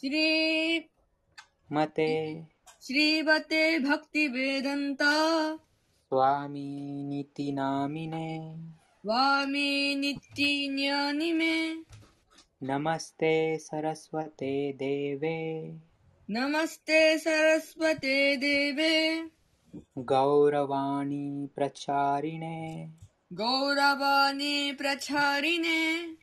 [0.00, 0.78] श्री
[1.72, 2.42] मते
[2.82, 5.12] श्रीमते भक्तिवेदन्ता
[5.56, 8.56] स्वामीनिति नामिने
[8.98, 11.74] स्वामी नित्यज्ञानि मे
[12.62, 15.72] नमस्ते सरस्वते देवे।
[16.30, 19.28] नमस्ते सरस्वते देवे।
[19.98, 22.88] गौरवाणी प्रचारिणे।
[23.32, 26.21] गौरवाणी प्रचारिणे।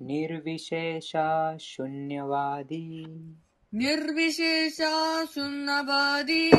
[0.00, 3.04] निर्विशेषा शून्यवादी
[3.72, 6.50] निर्विशेषा शून्यवादी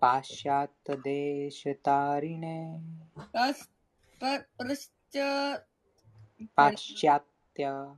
[0.00, 2.76] पाश्चात देश तारिणे
[6.56, 7.94] पाश्चात्य।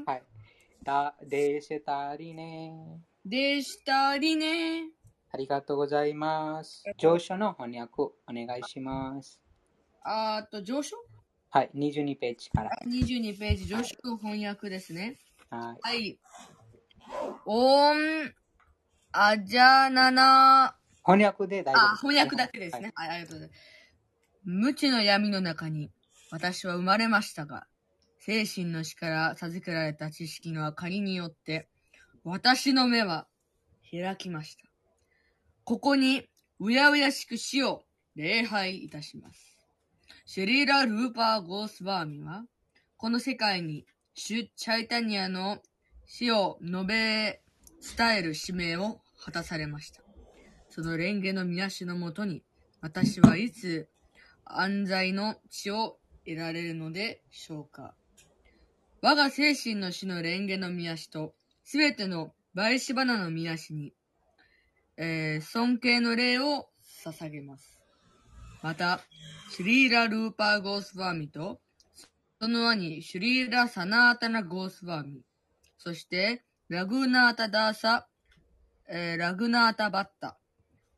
[1.24, 2.86] देश तारिणे
[3.26, 4.90] देश तारिणे
[5.34, 6.84] ありがとうございます。
[6.98, 9.42] 上書の翻訳お願いします。
[10.04, 10.98] あっと、上書？
[11.50, 12.72] はい、22ページから。
[12.86, 15.18] 22ページ、上書翻訳ですね。
[15.50, 15.80] はい。
[15.82, 16.20] はい、
[17.46, 18.34] オン、
[19.14, 20.76] アジャナナ。
[21.06, 22.02] 翻訳で大丈夫です。
[22.02, 23.18] 翻訳だけですね、はい、はい。
[23.18, 23.62] ありがとうございます。
[24.44, 25.92] 無知の闇の中に
[26.32, 27.68] 私は生まれましたが、
[28.20, 31.70] 精神の死から授けられた知識の明かりによって、
[32.24, 33.28] 私の目は
[33.92, 34.71] 開きました。
[35.64, 36.28] ここに、
[36.60, 37.84] うやうやしく死を
[38.16, 39.58] 礼拝いたします。
[40.26, 42.46] シュリーラ・ルーパー・ゴースバーミは、
[42.98, 45.62] この世界に、シュ・チャイタニアの
[46.06, 47.42] 死を述べ
[47.98, 50.02] 伝える使命を果たされました。
[50.70, 52.44] その蓮華の見足のもとに、
[52.82, 53.90] 私はいつ
[54.46, 57.94] 安在の地を得られるのでしょうか。
[59.02, 63.94] 我が精神の死の蓮華の見足と、すべてのバイシバナの見足に、
[64.98, 66.70] えー尊敬の礼を
[67.04, 67.80] 捧げます。
[68.62, 69.02] また、
[69.50, 71.62] シュリーラ・ルーパー・ゴースワーミと、
[72.40, 75.24] その兄、シュリーラ・サナータナ・ゴースワーミ、
[75.78, 78.08] そして、ラグナータ・ダーサ、
[78.88, 80.38] えーラグナータ・バッタ、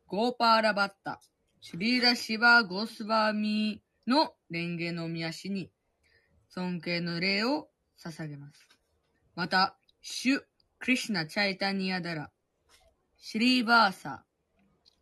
[0.08, 1.22] ゴーパーラ・バッタ、
[1.62, 5.72] シュリーラ・シバー・ゴースワーミの蓮華の御足に
[6.50, 8.68] 尊敬の礼を捧げます。
[9.36, 10.42] また、シュ・
[10.80, 12.32] クリシナ・チャイタニアダラ、
[13.26, 14.26] シリーバーサ、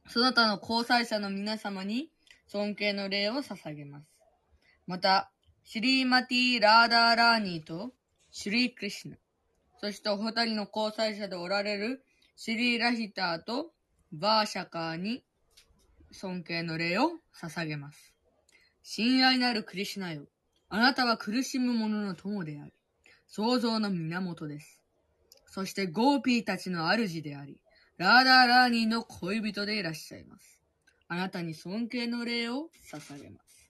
[0.08, 2.12] その他の交際者の皆様に
[2.46, 4.06] 尊敬の礼を捧げます。
[4.86, 5.32] また、
[5.64, 7.94] シリーマティ・ラーダー・ラーニーと
[8.30, 9.18] シュリー・クリシナ、
[9.80, 12.06] そしてお二人の交際者でおられる
[12.36, 13.72] シリー・ラヒターと
[14.12, 15.24] バーシャカーに
[16.12, 18.14] 尊敬の礼を捧げます。
[18.84, 20.28] 親愛なるクリシナよ。
[20.70, 22.72] あなたは苦しむ者の友であり、
[23.28, 24.80] 創造の源です。
[25.48, 27.58] そしてゴーピーたちの主であり、
[28.02, 30.60] ラーダーラーニーの恋人でいらっしゃいます。
[31.08, 33.70] あなたに尊敬の礼を捧げます。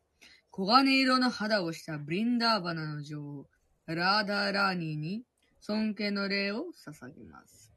[0.56, 3.48] 黄金色の肌をしたブリンダーバナの女王、
[3.88, 5.24] ラーダーラーニーに
[5.60, 7.74] 尊敬の礼を捧げます。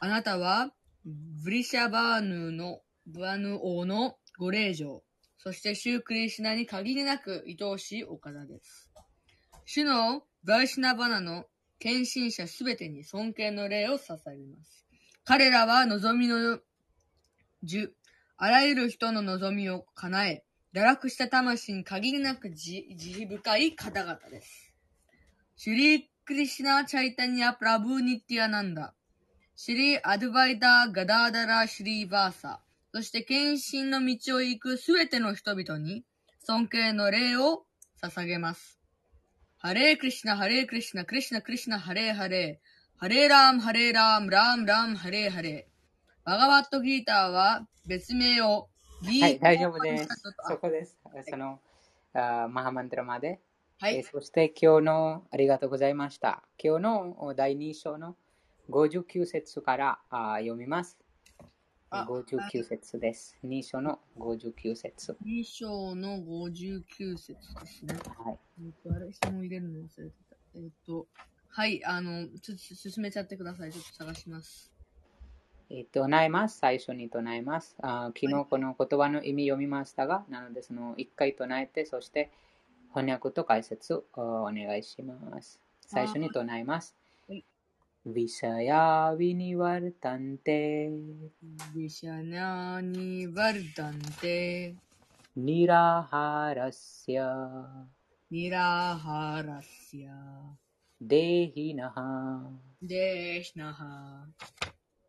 [0.00, 0.70] あなたは、
[1.06, 5.02] ブリシャバーヌの、バヌ王のご令嬢、
[5.38, 8.90] そしてシュークリシナに限りなく愛おしいお方です。
[9.64, 11.46] 主のバイシナバナの
[11.78, 14.89] 献身者すべてに尊敬の礼を捧げます。
[15.30, 16.58] 彼らは望みの
[17.62, 17.94] 樹、
[18.36, 24.74] あらゆる人の望みを叶え、堕落した魂に限りなく慈悲深い方々です。
[25.54, 28.92] シュリー・クリシナ・チャイタニア・プラブー・ニティアナンダ、
[29.54, 32.60] シュリー・アドバイダー・ガダーダラ・シュリー・バーサ、
[32.92, 36.04] そして献身の道を行くすべての人々に
[36.40, 37.66] 尊敬の礼を
[38.02, 38.80] 捧げます。
[39.58, 42.69] ハレークリシナ、ハレークリシナ、クリシナ、クリシナ、ハレーハレー、
[43.00, 46.26] ハレーラーム、ハレーラーム、ラーム、ラーム、ハレーハレー。
[46.26, 48.68] バガバットギーターは別名を
[49.00, 50.08] ギはい、ー大丈夫です。
[50.44, 50.98] あそこです。
[51.30, 51.60] その、
[52.12, 53.40] あマハマントラまで。
[53.78, 54.04] はいえー。
[54.06, 56.42] そして今日のありがとうございました。
[56.62, 58.16] 今日の第2章の
[58.68, 60.98] 59節からあ読みます。
[61.88, 63.38] あ59節です。
[63.46, 65.16] 2章の59節。
[65.24, 67.94] 2章の59節ですね。
[68.18, 68.38] はい。
[68.62, 70.36] えっと、あれ、質問入れるの忘れてた。
[70.54, 71.06] えっと、
[71.49, 73.71] はい、あの、ちょっと進めちゃってください。
[73.71, 74.71] ちょっと探します。
[75.69, 76.59] えー唱えます。
[76.59, 77.75] 最初に唱えます。
[77.81, 82.29] あ昨日この言葉の意味読みましたが、なのでその一回唱えて、そして
[82.93, 85.59] 翻訳と解説をお願いします。
[85.87, 86.95] 最初に唱えます
[87.27, 87.43] はい。
[88.05, 90.89] विषया विनिवर्तन्ते
[91.73, 94.75] ビシャナニバルダンテ、
[95.35, 97.19] निराहारस्य
[98.29, 100.11] ニラハラシア、
[101.01, 101.93] देहिनः
[102.81, 104.27] デシナハ、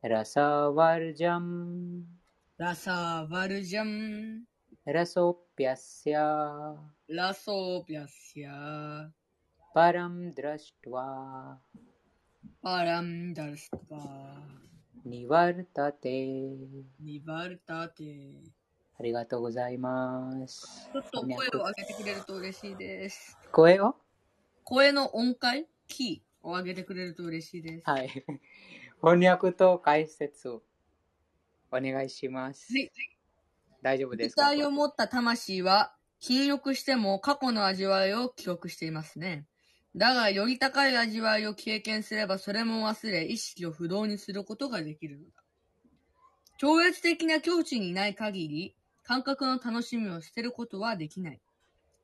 [0.03, 2.05] रसवर्जम्
[2.59, 4.45] ラサバルジャン、
[4.87, 6.75] ラソピャシャ
[7.09, 9.11] ラソピャシャ
[9.75, 11.59] パラムドラシトワ
[12.63, 13.79] パランダルスタ
[15.05, 16.09] ニワルタテ
[16.99, 18.33] ニバルタテ
[18.99, 20.89] ありがとうございます。
[20.93, 23.37] ちょっと声を上げてくれると嬉しいです。
[23.53, 23.97] 声を
[24.65, 27.84] 声の音階 キーを上げてくれると嬉しいです。
[27.86, 28.10] はい。
[29.02, 30.62] 翻訳と解説お
[31.74, 32.74] 願いします。
[32.74, 32.92] はい
[33.84, 34.44] 大丈夫ですか？
[34.54, 39.48] 肉体を持った魂は、禁欲しても過去の味わいを記憶していますね。
[39.96, 45.44] だが、より高い味わいを経験すれば、それも忘れ、意識を不動にすることができるのだ。
[46.60, 51.42] 超越的な境地にない限り、感覚の楽しみを捨てることはできない。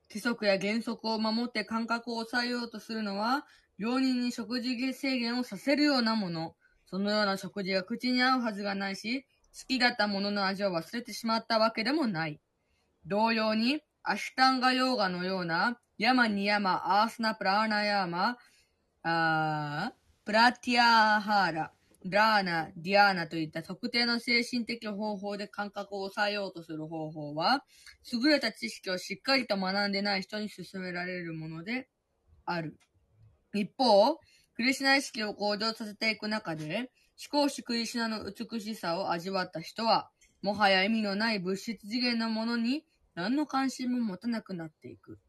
[0.09, 3.45] 規則や原則を守って感覚を抑えようとするのは、
[3.77, 6.55] 病人に食事制限をさせるようなもの。
[6.85, 9.23] そのような食事が口に合うはずがないし、
[9.57, 12.39] 好きだったものの味を忘れてしまったわけでもない。
[13.05, 18.37] 同様に、アシュタンガヨーガのような、ヤマニヤマ、アースナプラーナヤーマ、
[19.03, 21.71] あープラティアーハーラ、
[22.09, 27.63] ラーナ、ディアーナといった特定の精神的方法で感覚を抑えようとする方法は、
[28.11, 31.87] 優れた知識をしっかりと学んでない人に勧められるもので
[32.45, 32.77] ある。
[33.53, 34.17] 一方、
[34.55, 36.91] クリシナ意識を向上させていく中で、
[37.31, 40.09] 思考主クリシナの美しさを味わった人は、
[40.41, 45.19] もはや意味のない物質次元のものに何の関心も持たなくなっていく。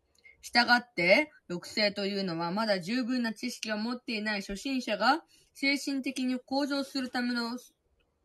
[0.42, 5.22] したがって、抑制というのはまだ十分な知識を持っていない初心者が
[5.60, 7.58] 精神的に向上するための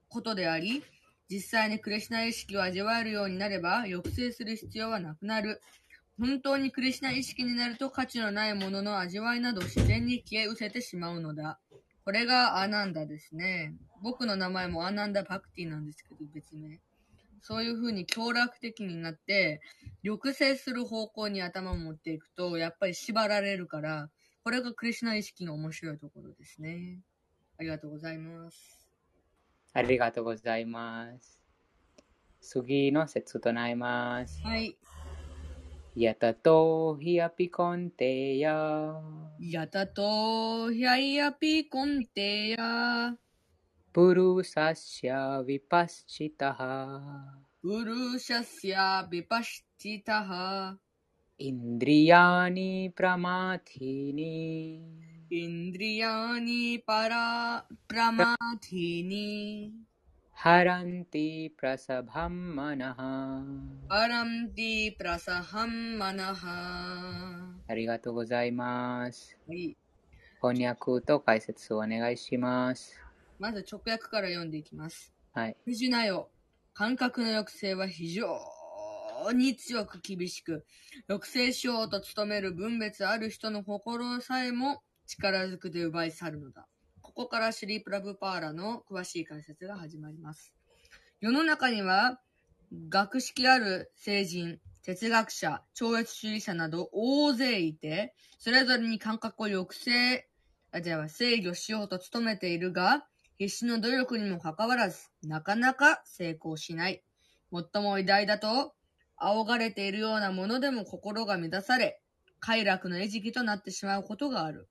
[0.07, 0.83] ことであり、
[1.31, 5.59] 実際にクリシュナ意識を味わえるようになれば抑制する必要はなくなる。
[6.19, 11.57] 本当にクリシュナ意識になると価値のないものの味わいなど自然に消え失せてしまうのだ。
[12.05, 13.73] これがアナンダですね。
[14.03, 16.79] 僕の名前もアナンダ・バクティなんですけど、別名。
[17.41, 19.59] そういう風に強楽的になって、
[20.05, 24.11] 抑制する方向に頭を持っていくと、やっぱり縛られるから、
[24.43, 26.99] これがクリシュナ意識の面白いところですね。
[27.57, 28.87] ありがとうございます。
[29.73, 31.41] ありがとうございます。
[32.41, 34.41] 次の説となります。
[34.43, 34.77] はい。
[35.95, 38.95] やたとひやぴこんてや。
[39.39, 43.15] यततो ह्यपि कौन्तेय।
[43.93, 50.77] पुरुषस्य विपश्चितः। पुरुषस्य विपश्चितः।
[51.37, 59.71] इन्द्रियाणि प्रमाथीनि। इन्द्रियाणि प्र、प्रमाथीनि।
[60.33, 63.41] हरन्ति प्रसभं मनः।
[63.89, 69.37] हरन्ति प्रसभं मनः।ありがとうございます。
[69.47, 69.77] はい。
[70.41, 72.99] 翻訳と解説をお願いします。
[73.39, 75.13] まず直訳から読んでいきます。
[75.33, 75.55] はい。
[75.65, 76.29] 藤なよ。
[76.73, 78.39] 感覚の抑制は非常
[79.33, 80.65] に強く厳しく、
[81.07, 86.67] 抑制しようと努める分別ある人の心さえも力ずくで奪い去るのだ。
[87.01, 90.55] ここからシュリープラブパーラの詳しい解説が始まります。
[91.19, 92.19] 世の中には、
[92.89, 100.27] 学識ある聖人、哲学者、超越主義者など大勢いて、それぞれに感覚を抑制、
[100.71, 103.05] あ、じゃあ制御しようと努めているが、
[103.37, 107.03] 必死の努力にもかかわらず、なかなか成功しない。
[107.51, 108.73] 最も偉大だと、
[109.17, 112.01] 仰がれているようなものでも心が乱され、
[112.39, 114.67] 快楽の餌食となってしまうことがある。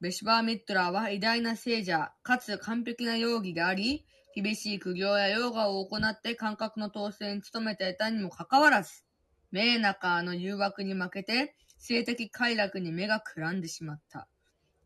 [0.00, 9.04] ベシュバー・ミットラーは偉大な聖者、かつ完璧な容疑であり、厳しい苦行やヨガを行って感覚の統制に努めていたにもかかわらず、
[9.50, 14.26] メーナカーの誘惑に負けて、性的快楽に目がくらんでしまった。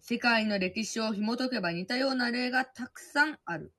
[0.01, 3.73] 世界の歴史を紐解けば似たような例がたくさんある。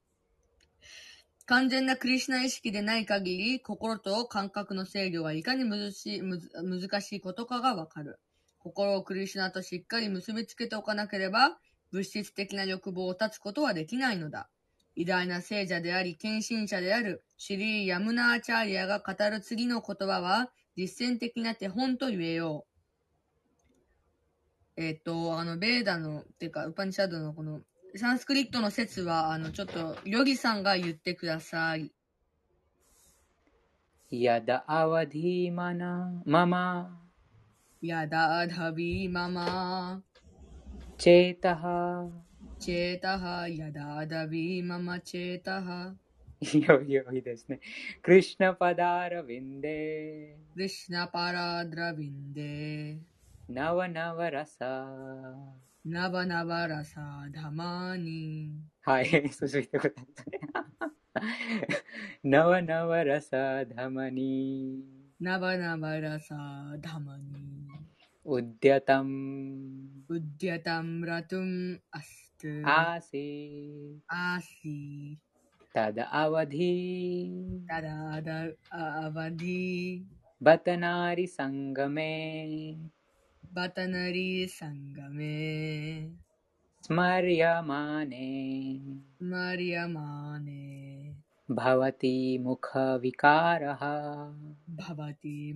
[1.45, 8.19] 完全なクリシナ意識でない限り、心と感覚の制御がいかに難しい難しいことかがわかる。
[8.65, 11.59] 心をクリシュナとしっかり結びつけておかなければ、
[11.91, 14.49] 物質的な欲望を断つことはできないのだ。
[14.95, 22.65] 偉大な聖者であり、献身者であるシリー・ヤムナーチャーリアが語る次の言葉は、実践的な手本と言えよ
[24.77, 24.81] う。
[24.81, 27.61] えっ、と、あの、ベーダの、てか、ウパニシャドのこの、
[27.95, 31.91] サンスクリットの説は、あの、ちょっと、ヨギさんが言ってください。
[34.09, 37.04] やだあわディ、ー、マ、ナママ
[37.85, 39.63] ニ Udyatam ウッディアタムラトゥン
[54.29, 54.65] アスト
[55.85, 57.31] Asi アシ Tada
[58.07, 58.51] Avadhi
[59.35, 59.39] ダ
[62.65, 64.85] ダダアバディ
[65.21, 67.64] Batanari Sangame バ
[83.69, 86.09] タナリサンガメ
[86.81, 88.79] Smaryamane
[89.19, 91.13] マリアマネ
[91.47, 94.31] Bhavati Mukha Vikaraha
[94.67, 95.53] ババティ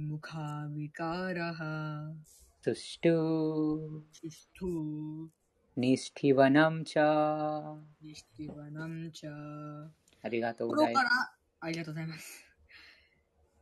[2.60, 3.40] ムカビカラハ
[3.80, 5.30] Sushtu シストゥ
[5.78, 11.06] Nishtivanam cha ニシティバナムチャありがとうございます。
[11.06, 12.46] 心から、ありがとうございます。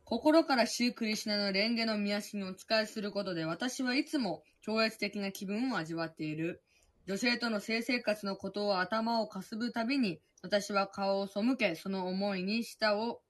[0.04, 6.62] 心からシュークリシュナの蓮華の見足にお仕えすることで、私はいつも超越的な気分を味わっている。
[7.06, 13.22] 女性との性生活のことを頭をかすぶたびに、私は顔を背け、その思いに舌を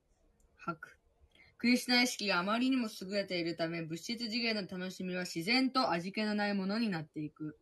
[0.57, 0.98] 吐く。
[1.59, 7.57] クリシュナ意識があまりにも優れているため、物質次元の楽しみは自然と味気のないものになっていく。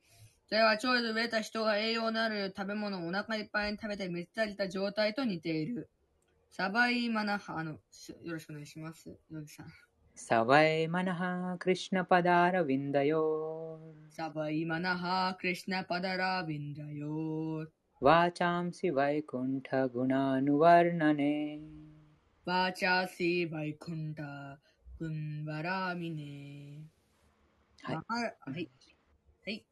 [0.47, 5.89] それは腸で植えた人が栄養のある食べ物をお腹いっぱいに食べて満ち足りた状態と似ている。
[6.49, 9.09] サバイマナハ、あの、しよろしくお願いします。
[9.29, 9.67] ヨギさん。
[10.17, 13.77] Savai Manaha Krishna Padara Vindayo
[14.09, 20.07] サバイマナハ、クリシナパダラビンダヨーチャーシーバイクンダ、グン
[20.59, 21.86] バラミネ。
[27.83, 28.71] はいマハはい。
[29.43, 29.65] はい。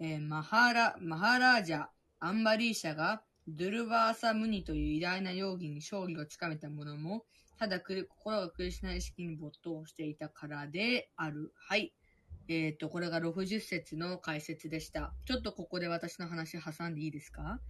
[0.00, 1.88] えーマハラ、マハラージャ、
[2.20, 7.26] アンバリーシャが、ドゥルバーサムニという偉大な容疑に勝利をつかめたものも、
[7.58, 11.52] ただクリ心がクリシュナ意識に没頭していたからである。
[11.56, 11.92] はい。
[12.48, 15.12] えっ、と、これが60節の解説でした。
[15.26, 17.60] ちょっとここで私の話挟んでいいですか？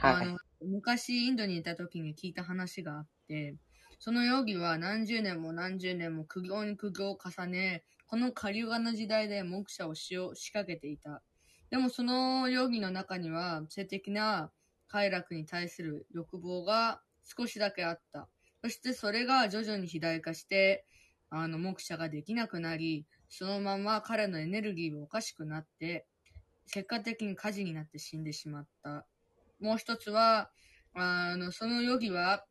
[0.00, 3.56] あはいの、昔インドにいた時に聞いた話があって、
[3.98, 11.22] その容疑は何十年も何十年も苦行に苦行を重ね、このカリュガの時代で目者をしよ仕掛けていた。
[11.70, 14.52] でもその容疑の中には性的な
[14.88, 18.28] 快楽に対する欲望が少しだけあった。
[18.62, 20.86] そしてそれが徐々に肥大化して、
[21.30, 26.06] あの、目者ができなくなり、そのまま彼のエネルギーがおかしくなって、
[26.70, 29.06] 結果的に火事になって死んでしまった。
[29.60, 30.50] もう一つは、
[30.94, 32.46] あの、その容疑は、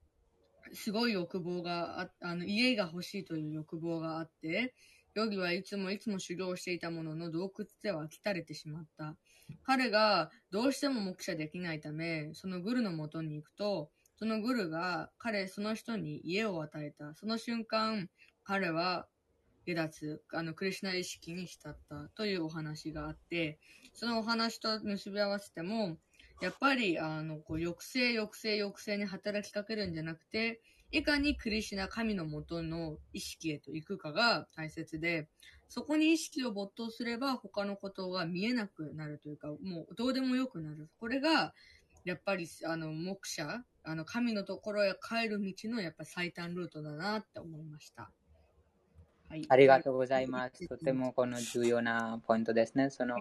[0.74, 4.74] すごい欲望があ、あの、家が欲しいという欲望があって、
[5.16, 9.16] ヨギはいつもいつも修行していたものの洞窟では飽きたれてしまった。
[9.64, 17.14] 彼がどうしても目視できないため、そのグルの元に行くと、そのグルが彼、その人に家を与えた。
[17.14, 18.10] その瞬間、
[18.44, 19.08] 彼は
[19.66, 23.60] 下脱、あの、クリシナ意識に浸ったというお話があって、
[23.94, 25.98] そのお話と結び合わせても、
[26.42, 30.62] やっぱり、あの、こう、抑制、抑制、抑制に働きかけるんじゃなくて、
[30.92, 35.28] いかにクリシナ神の元の意識へと行くかが大切で、
[35.68, 40.90] そこに意識を没頭すれば他のことが見えなくなるというか、もうどうでもよくなる。
[41.00, 41.54] これが、
[42.06, 48.12] やっぱり、あの、目者、あの、神のところへ帰る道のやっぱ最短ルートだなって思いました。
[49.30, 49.46] はい。
[49.50, 50.68] ありがとうございます。
[50.68, 52.92] とてもこの重要なポイントですね。
[52.92, 53.16] その、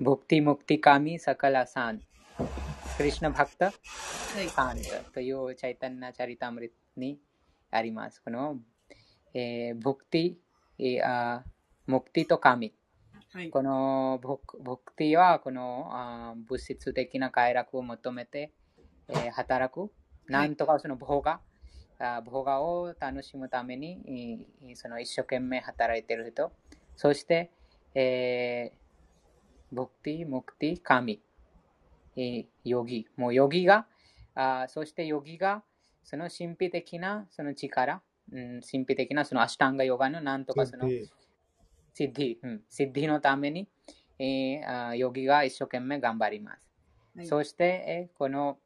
[0.00, 2.00] ブクティ・ムクティ・カミ・サカラ・サン、
[2.96, 3.72] クリシュナ・バクタ・は
[4.44, 4.48] い。
[4.48, 4.76] サン
[5.12, 7.20] というチャイタンナ・チャリタムリに
[7.70, 8.20] あります。
[8.20, 8.56] この、
[9.34, 12.74] えー、ブクティ、とカミ。
[13.32, 13.50] はい。
[13.50, 18.52] このボクボクティはこのあー物質的な快楽を求めて、
[19.08, 19.92] えー働く。
[20.26, 21.40] なんとかそのボガ、
[22.00, 26.50] あーボガを楽しむために、えーその一生懸命働いている人。
[26.96, 27.52] そして、
[27.94, 28.83] えー、
[29.74, 31.20] ボクティ、モクティ、神、
[32.16, 33.06] えーヨギ。
[33.16, 33.86] もうヨギが、
[34.34, 35.62] あーそしてヨギが
[36.04, 38.02] その神秘的なその力、
[38.32, 43.68] うん、神秘的なそのアシュタンガヨガのなんとかその、シッディ、うん、シッディのために、
[44.18, 46.70] えー、あヨギが一生懸命頑張ります。
[47.16, 48.58] はいそして、えーこの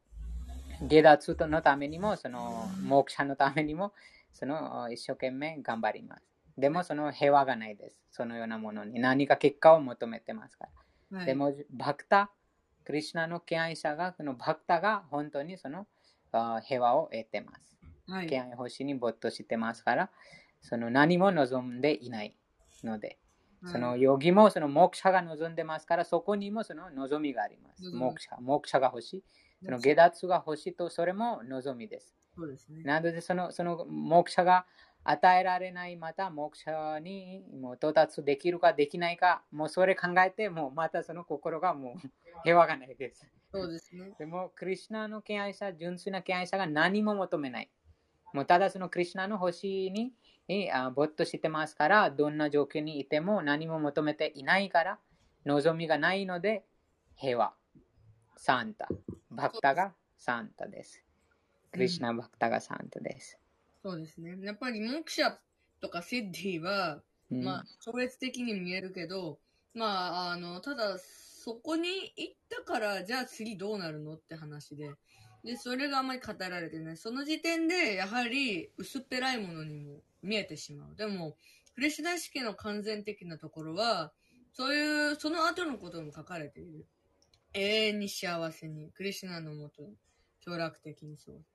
[0.87, 3.91] 下脱のためにも、そのモクシャのためにも、
[4.31, 6.23] その一生懸命頑張ります。
[6.57, 7.97] でも、その平和がないです。
[8.11, 10.71] そのようなものに何か結果を求めてますから。
[11.11, 12.31] はいでも、バクタ、
[12.85, 15.87] クリシュナの敬愛者が、そのバクタが本当にその
[16.31, 17.77] あ平和を得てます。
[18.07, 18.27] はい。
[18.27, 20.11] 敬愛星に没頭してますから、
[20.61, 22.35] その何も望んでいない
[22.83, 23.19] ので、
[23.65, 27.83] そのヨギもそのモクシャが望んでますから、そこにもその望みがあります。
[27.83, 29.23] 望みモクシャモクシャが欲しい。
[29.63, 32.15] その下脱が欲しいと、それも望みです。
[32.35, 32.83] そうですね。
[32.83, 34.65] なので、そのそのモクシャが
[35.11, 42.09] 与えられない、またモクシャにもう到達できるかできないか、もうそれ考えて、もうまたその心がもう
[42.43, 43.27] 平和がないです。
[43.51, 44.11] そうですね。
[44.19, 47.71] でも、クリシュナの敬愛者、純粋な敬愛者が何も求めない。
[48.33, 50.13] もうただそのクリシュナの星に
[50.93, 54.99] 没頭してますから、どんな状況にいても何も求めていないから、
[55.45, 56.63] 望みがないので、
[57.15, 57.55] 平和、
[58.37, 58.87] サンタ、
[59.31, 61.03] バクタがサンタです。
[61.71, 63.39] クリシュナバクタがサンタです。
[63.81, 64.37] そうですね。
[64.41, 65.37] やっぱり、モクシャ
[65.81, 69.39] とかセッディは、うんまあ、超越的に見えるけど、
[69.73, 74.91] まあ、あの、ただ、そこに行ったから、じゃあ次どうなるのって話で。
[75.43, 76.97] で、それがあんまり語られてない。
[76.97, 80.95] その時点で、やはり、薄っぺらいものにも見えてしまう。
[80.95, 81.37] でも、
[81.75, 84.11] クリシュナ式の完全的なところは、
[84.51, 86.85] そういう、その後のことも書かれている。
[87.53, 89.89] 永遠に幸せに、クリシュナのもと、
[90.43, 91.45] 享楽的にそう。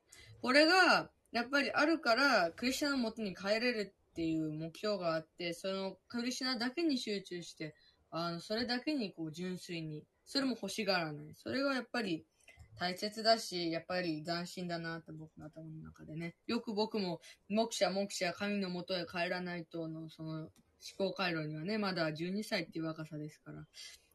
[0.40, 7.74] これが、やっぱりあるから、クリシュナのもとに帰れるっていう目標があって、そのクリシュナだけに集中して、
[8.12, 11.34] あの、それだけにこう純粋に、それも欲しがらない。
[11.34, 12.24] それがやっぱり
[12.78, 16.36] 大切だし、やっぱり斬新だなって僕の頭の中でね。
[16.46, 20.50] よく僕も、目者目者神のもとへ帰らないとの、その思
[20.96, 23.66] 考回路にはね、まだ12歳っていう若さですから、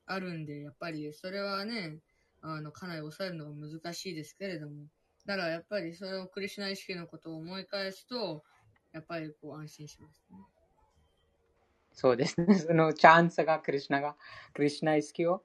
[0.05, 1.97] あるんで、やっぱりそれはね、
[2.41, 4.87] あの、かなり抑えるのが難しいですけれども、
[5.25, 8.43] だからやっぱりそれをクリシュナ意識のことを思い返すと、
[8.91, 10.37] やっぱりこう安心しますね。
[11.93, 12.55] そうですね。
[12.55, 14.15] そのチャンスがクリシュナが、
[14.53, 15.43] クリシュナ意識を、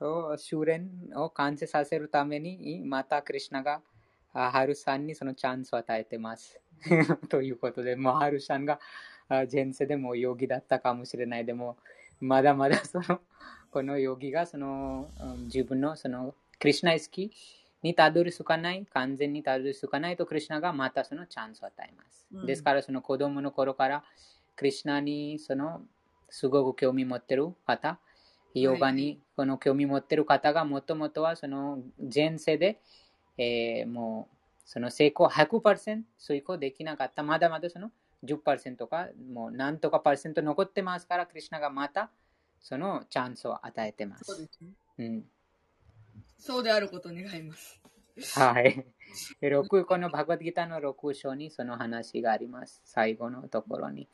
[0.00, 3.82] を修練を完成させるために、またクリシュナが
[4.32, 6.60] あハルさんにそのチャンスを与えてます。
[7.28, 8.78] ということで、もうハルさんが
[9.28, 11.44] あ前世でもヨギだったかもしれない。
[11.44, 11.76] でも、
[12.20, 13.20] まだまだその、
[13.70, 15.10] このヨギがその、
[15.44, 17.32] 自分のその、クリシュナ意識
[17.86, 22.26] にたどり着かない、完全にたどり着かないと、クリシュナがまたそのチャンスを与えます。
[22.32, 24.04] うんですから、その子供の頃から、
[24.56, 25.82] クリシュナにその、
[26.28, 27.98] すごく興味持ってる方、
[28.54, 31.78] ヨガにこの興味持ってる方がもともとはその
[32.12, 32.80] 前世で、
[33.38, 37.22] えーもうその成功100%遂行できなかった。
[37.22, 37.92] まだまだその
[38.24, 42.10] 10%か、もうなんとかパーセント残ってますから、クリシュナがまた
[42.60, 44.16] そのチャンスを与えてま。
[44.18, 44.70] そうすね。
[44.98, 45.24] うん、
[46.38, 47.80] そうであることを願います。
[48.34, 48.84] はい。
[49.40, 52.82] 6このバグバッドギターの6章にその話があります。
[52.84, 54.08] 最後のところに。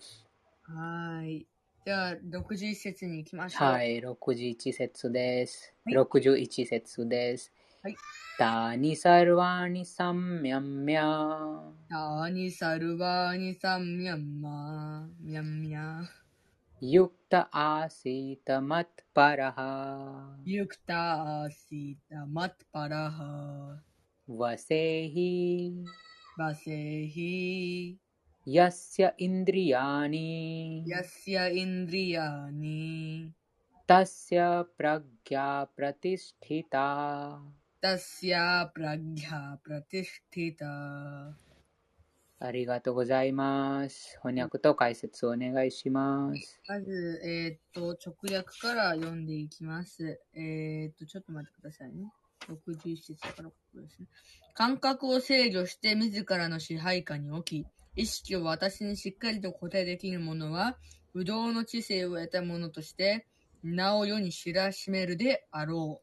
[0.62, 1.46] はーい。
[1.84, 3.68] じゃあ、61節に行きましょう。
[3.68, 5.74] はい、61節です。
[5.84, 7.52] はい61節です。
[7.82, 7.96] はい。
[8.38, 9.84] タニサルワニ
[16.84, 19.54] युक्त आसीत मत्परः
[20.48, 20.98] युक्ता
[21.44, 23.18] आसीत् मत्परः
[24.30, 25.84] वसेहि।
[26.40, 27.98] वसेहि।
[28.48, 33.32] यस्य इन्द्रियाणि। यस्य इन्द्रियाणि।
[33.88, 34.38] तस्य
[34.78, 36.86] प्रज्ञा प्रतिष्ठिता।
[37.82, 38.34] तस्य
[38.74, 40.72] प्रज्ञा प्रतिष्ठिता।
[42.44, 44.18] ありがとうございます。
[44.20, 46.60] 翻訳と解説をお願いします。
[46.66, 50.20] まず、えーっと、直訳から読んでいきます。
[50.34, 52.12] えーっと、ちょっと待ってくださいね。
[52.48, 54.08] 61節からここですね。
[54.54, 60.76] 感覚を制御して自らの支配下に置き、意識を私にしっかりと固定できるものは、
[61.12, 63.28] 不動の知性を得たものとして、
[63.62, 66.02] 名を世に知らしめるであろ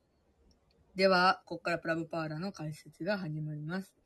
[0.95, 0.97] う。
[0.97, 3.98] では、ここからプラブパーラの解説が始まります。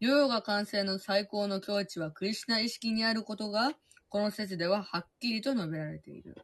[0.00, 3.72] ヨーガ完成の最高の境地はクリシュナ意識にあることが、
[4.08, 6.36] この説でははっきりと述べられている。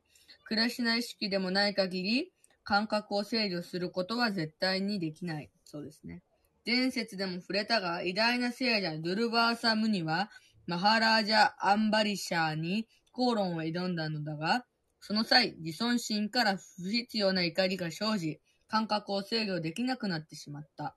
[0.44, 2.33] クリシュナ意識でもない限り、
[2.64, 5.51] 感覚を制御することは絶対にできない。
[5.64, 6.23] そうですね。
[6.66, 10.31] 前節でも触れたが、偉大な聖者ドゥルバーサ・ムニは、
[10.66, 14.66] マハラージャ・アンバリシャーに口論を挑んだのだが、
[15.01, 20.96] その際、自尊心から不必要な怒りが生じ、感覚を制御できなくなってしまった。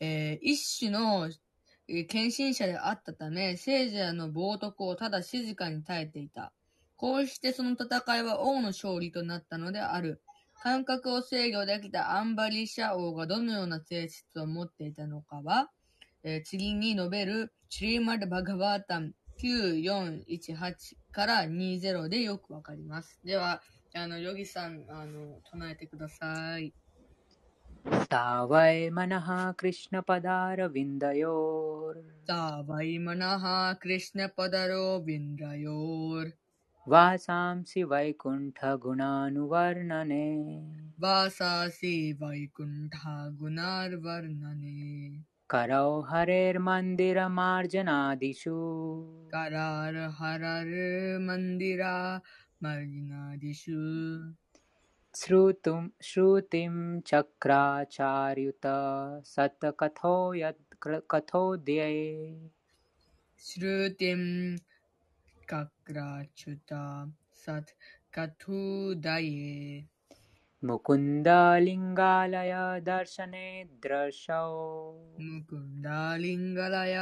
[0.00, 1.28] えー一種の、
[1.88, 6.52] えー献身者であったため、聖者の冒涜をただ静かに耐えていた。
[6.96, 10.20] こうしてその戦いは王の勝利となったのである。
[10.60, 15.70] 感覚を制御できたアンバリシャ王がどのような性質を持っていたのかは、
[16.22, 23.20] えー次に述べるチリマル・バガバータン9418から20でよくわかります。
[23.24, 23.62] では、
[23.94, 26.74] あの、ヨギさん、あの、唱えてください。
[28.50, 29.28] वै मनः
[29.60, 31.96] कृष्णपदारविन्दयोर्।
[32.28, 33.44] ता वै मनः
[33.82, 36.30] कृष्णपदरो विन्दयोर्
[36.92, 38.58] वासांसि वैकुण्ठ
[41.04, 44.80] वासासि वैकुण्ठगुणार्वर्णने
[45.50, 48.56] करौ हरेर्मन्दिरमार्जनादिषु।
[49.34, 50.74] करार हरर्
[51.28, 53.80] मन्दिराजिनादिषु
[55.20, 58.60] श्रुतिं चक्राचार्युत
[59.26, 61.88] सत्कथो यत्कथोद्ये
[63.38, 64.20] श्रुतिं
[65.48, 66.82] कक्राच्युता
[67.34, 67.70] सत्
[68.14, 69.84] कथोदये
[70.64, 74.46] मुकुन्दलिङ्गालय दर्शने दृशौ।
[75.20, 76.96] मुकुन्दलिङ्गालय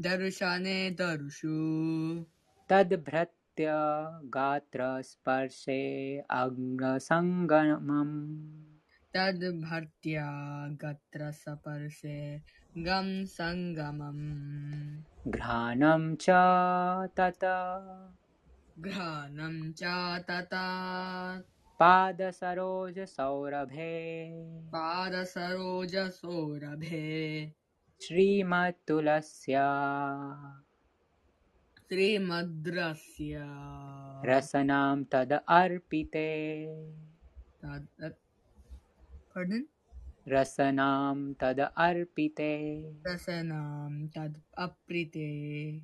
[0.00, 1.54] दर्शने दर्शु।
[2.68, 8.22] तद्भ्रत् तद्भृत्य गात्रस्पर्शे अङ्गसङ्गमम्
[9.16, 10.26] तद्भर्त्या
[10.82, 12.40] गत्र सपर्शे
[12.78, 16.26] गं सङ्गमम् घ्राणं च
[17.16, 17.44] तत।
[18.78, 19.84] घ्राणं च
[20.30, 20.66] तथा
[21.78, 23.94] पादसरोजसौरभे।
[24.68, 27.52] पादसरोजसौरभे।
[28.02, 29.68] श्रीमत्तुलस्या
[31.86, 33.40] श्रीमद्रस्य
[34.24, 36.66] रसनां तद अर्पिते।
[37.62, 38.14] तद्?
[40.28, 45.80] रसनां तद अर्पिते। रसनां तद् अप्रिते।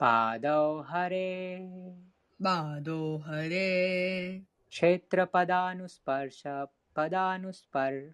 [0.00, 1.58] पादौ हरे।
[2.42, 6.42] बादो हरे। क्षेत्रपदानुस्पर्श
[6.96, 8.10] पदानुस्पर्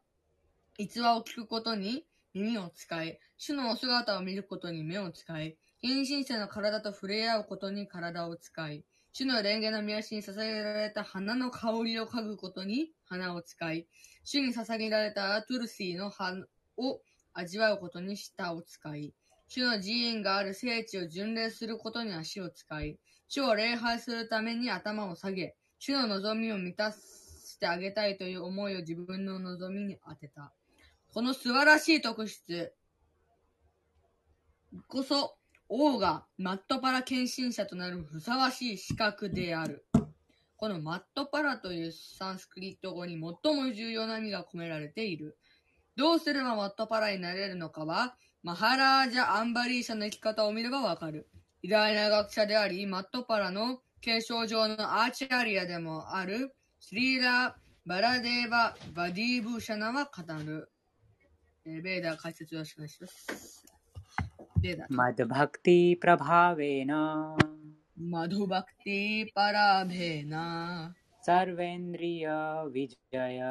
[0.77, 13.87] 逸話を聞くことに耳を使い、主のお姿を見ることに目を使い、献身者の体と触れ合うことに体を使い、主の蓮華の見足に捧げられた花の香りを嗅ぐことに鼻を使い、
[14.25, 16.35] 主に捧げられたアトゥルシーの葉
[16.77, 17.01] を
[17.35, 19.15] 味わうことに舌を使い、
[19.47, 30.53] 主の寺院がある聖地を巡礼することに足を使い、主を礼拝するために頭を下げ、主の望みを満たしてあげたいという思いを自分の望みに当てた。
[31.14, 32.72] この素晴らしい特質
[34.88, 35.37] こそ、
[35.68, 39.87] 王がマットパラ献身者となるふさわしい資格である。
[40.57, 45.38] このマットパラというサンスクリット語に最も重要な意味が込められている。
[45.94, 51.29] どうすればマットパラになれるのかは、マハラージャ・アンバリー社の生き方を見ればわかる。
[51.62, 60.72] 偉大な学者であり、マットパラの継承上のアーチャリアでもある、スリーラ・バラデーバ・バディーブーシャナは語る。
[61.65, 63.65] えーベーダー解説よろしくお願いします。
[64.62, 64.89] ベーダー。
[64.89, 66.88] मद्भक्तिप्रभावेन
[68.02, 70.96] マドバクティパラベーナ
[71.28, 73.44] सर्वेन्द्रियविजय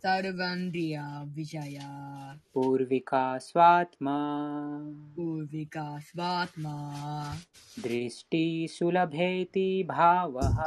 [0.00, 4.78] サルバンディア・ビジャヤ पूर्विका स्वात्मा
[5.16, 7.34] ウービカ・スバートマ
[7.82, 10.62] दृष्टिसुलभेति भावः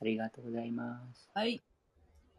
[0.00, 1.28] ありがとうございます。
[1.32, 1.62] はい。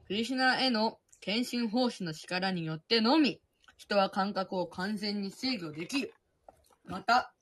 [0.07, 3.41] クリシナへの献身奉仕の力によってのみ、
[3.77, 6.13] 人は感覚を完全に制御できる。
[6.85, 7.33] また、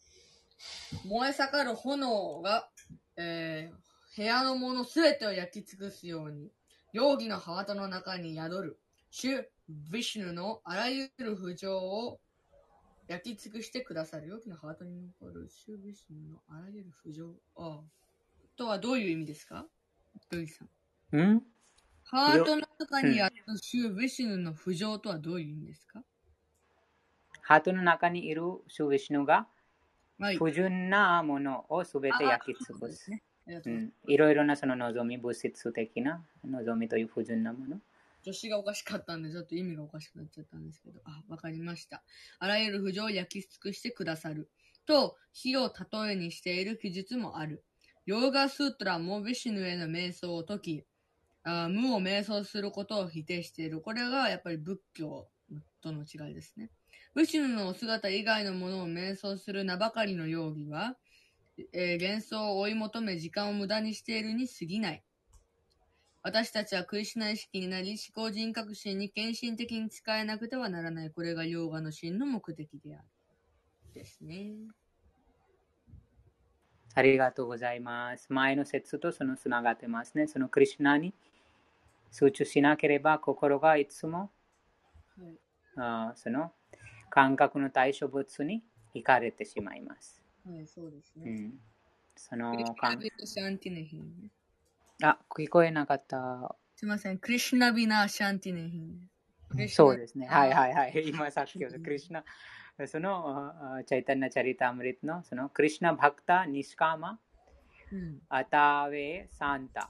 [1.06, 2.70] 燃え盛る炎が、
[3.18, 6.52] えー、部屋のものすべてを焼き尽くすように、
[6.94, 12.20] 容疑のハートの中に宿る、主、ヴィシュヌのあらゆる不条を
[13.08, 14.28] 焼き尽くしてくださる。
[14.28, 16.92] 容疑のハートに残る、主、ヴィシュヌのあらゆる。
[17.56, 17.84] ああ
[18.58, 19.66] とはどういう意味ですか？
[20.30, 20.66] ドイさ
[21.12, 21.18] ん。
[21.18, 21.42] ん？
[22.04, 26.04] ハートの中にある主ヴィシュヌの浮上とはどういう意味ですか？
[27.42, 29.48] ハートの中にいる主ヴィシュヌが
[30.18, 30.38] はい。
[30.38, 33.12] 不純なものをすべて焼き尽くす。
[34.08, 37.80] いろいろなその望み、物質的な望みという不純なもの。
[38.26, 42.04] 助詞がおかしかったんで、ちょっと意味がおかしくなっちゃったんですけど、あ、わかりました。
[42.40, 44.50] あらゆる浮上を焼き尽くしてくださる。
[44.88, 47.64] と、火を例えにしている記述もある。
[48.08, 50.86] ヨーガスートラもヴィシヌへの瞑想を解き、
[51.44, 53.80] あ無を瞑想することを否定している。
[53.82, 55.28] これがやっぱり仏教
[55.82, 56.72] との違いですね。
[57.16, 60.98] ヴィシヌのお姿以外のものを瞑想する名ばかりの容疑は、
[61.74, 65.04] えー幻想を追い求め時間を無駄にしているに過ぎない。
[66.26, 71.12] 私たちはクリシュナ意識になり、思考人格心に献身的に使えなくてはならない。
[71.12, 73.04] これがヨーガの真の目的である。
[73.94, 74.56] ですね。
[76.96, 78.26] ありがとうございます。
[78.34, 80.26] 前の説とそのつながってますね。
[80.26, 81.14] そのクリシュナに
[82.12, 84.32] 集中しなければ心がいつも
[85.20, 85.38] はい。
[85.78, 86.52] あーその
[87.12, 88.64] 感覚の対象物に
[88.96, 90.24] 惹かれてしまいます。
[90.44, 91.30] はい、そうですね。
[91.30, 91.54] うん、
[92.16, 94.32] そクの感ビナシャンティネヒン。
[95.04, 96.56] あ、聞こえなかった。
[96.76, 97.18] すいません。
[97.18, 99.10] クリシュナビナシャンティネヒン。
[99.70, 100.28] そうですね。
[100.28, 101.04] はいはいはい。
[101.08, 107.20] 今さっきクリシュナ、そのあチャイタンナ・チャリタムリトのそのクリシュナ・バクタ・ニシカマ・
[107.92, 108.22] うん。
[108.30, 109.90] アタウェ・サンタ、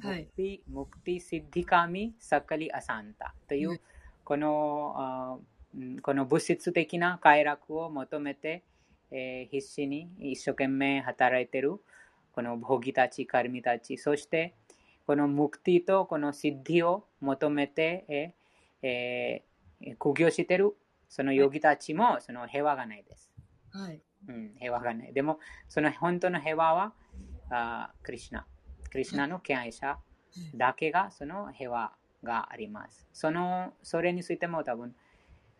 [0.00, 3.80] はいムクティ・ムクティ・シッディカミ・サカリ・アサンタという、うん
[4.24, 5.42] この
[6.00, 8.64] この物質的な快楽を求めて、
[9.10, 11.78] えー必死に一生懸命働いている
[12.34, 14.54] このボギたち、カルミたち、そして
[15.06, 19.54] このムクティとこのシッディを求めて、えーえー
[19.98, 20.74] 苦行している
[21.08, 23.30] そのヨギたちもその平和がないです。
[23.70, 24.00] はい。
[24.28, 25.12] うん、平和がない。
[25.12, 26.92] でも、その本当の平和は、
[27.50, 28.46] あクリシュナ。
[28.90, 29.98] クリシュナの敬愛者
[30.54, 31.92] だけがその平和
[32.22, 33.06] があります。
[33.12, 34.94] その、それについても多分、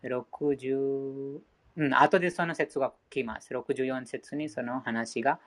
[0.03, 1.39] 60、
[1.77, 3.53] うん、後でその説が来ます。
[3.53, 5.39] 64節にその話が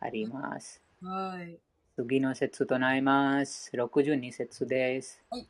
[0.00, 0.82] あります。
[1.02, 1.58] はい。
[1.96, 3.70] 次の説となります。
[3.74, 5.22] 62節です。
[5.30, 5.48] はい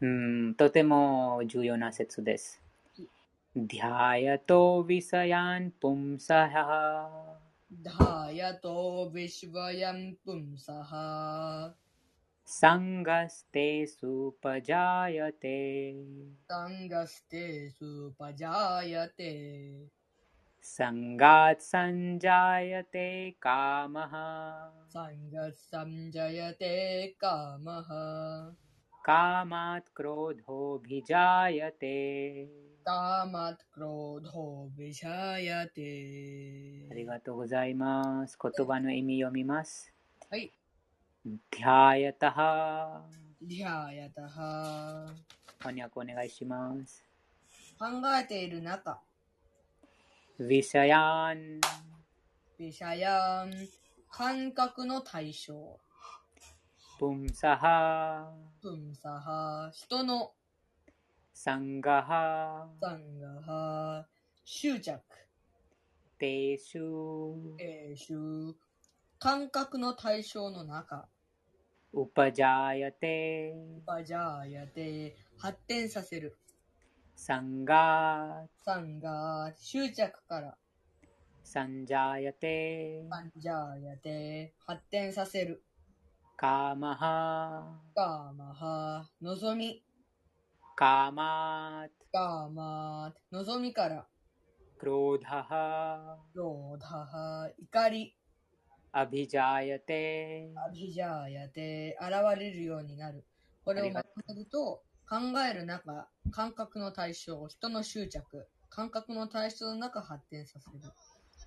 [0.00, 2.62] うん、とても重要な説です。
[3.56, 6.54] ध्यायतो विषयान् पुंसः
[7.70, 9.46] ダヤトビシ
[20.62, 24.10] バヤンプンサハ सङ्गस्ते सुपजायते サンガステスパジャヤテ सङ्गात् सञ्जायते कामः
[24.88, 28.52] サンガサンジャヤテカマハ
[29.04, 32.48] कामात् क्रोधोऽभिजायते
[32.84, 38.38] カマトクロードビシャヤテありがとうございます。
[38.42, 39.92] 言葉の意味読みます。
[40.30, 40.50] はい。
[41.50, 43.02] ध्यायतः
[43.42, 45.04] リハヤタハ
[45.60, 47.04] 翻訳お願いします。
[47.78, 47.86] 考
[48.18, 48.98] えている中、
[50.38, 51.60] विषयान्
[52.58, 53.52] ビシャヤン
[54.10, 55.78] 感覚の対象、
[56.98, 58.26] पुंसः
[58.60, 60.32] プンサハ人の
[61.32, 62.66] सङ्गः サンガハ
[64.44, 65.00] 執着、
[66.18, 68.56] तेषु えー、執
[69.20, 71.06] 感覚の対象の中、
[71.94, 73.54] उपजायते
[73.86, 76.36] バジャーヤテ発展させる。
[77.25, 79.53] サンガー。
[79.57, 80.57] 執着から。
[81.41, 83.05] サンジャーヤテ。
[83.09, 84.53] サンジャーやて。
[84.65, 85.63] 発展させる。
[86.35, 87.79] カーマハ。
[87.95, 89.09] カーマハ。
[89.21, 89.81] 望み。
[90.75, 91.93] カーマート。
[92.11, 93.37] カーマー。
[93.37, 94.05] 望みから。
[94.77, 96.17] クローダハ。
[96.33, 97.49] クローダハ。
[97.57, 98.17] 怒り。
[98.91, 100.51] アビジャーやて。
[100.57, 101.97] アビジャーヤテ。
[102.01, 103.23] 現れるようになる。
[103.63, 110.79] これをまとめると、考える中、感覚の対象、人の執着、感覚の対象の中発展させる。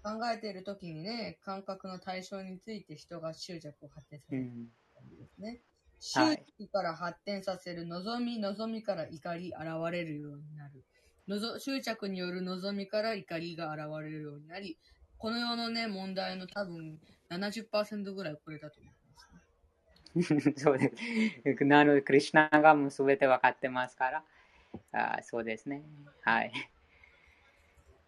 [0.02, 4.42] 考えている時にね、感覚の対象について人が執着を発展させる
[5.18, 5.48] ですね。
[5.48, 5.60] はい
[5.98, 6.20] 執
[6.58, 10.84] 着から発展させる、望み、望みから怒り、現れるようになる。
[11.26, 14.78] のぞ執着による望みから怒りが現れるようになり、
[15.18, 18.95] この世のね、問題の多分70%ぐらいこれだと思いますね。
[20.56, 20.92] そうで
[21.44, 21.64] す。
[21.64, 24.24] なので、クリュナがもう全て分かってますから、
[24.92, 25.82] あそうですね。
[26.22, 26.52] はい。